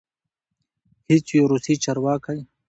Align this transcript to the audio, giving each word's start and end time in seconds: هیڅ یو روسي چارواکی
هیڅ 1.09 1.25
یو 1.37 1.45
روسي 1.51 1.73
چارواکی 1.83 2.39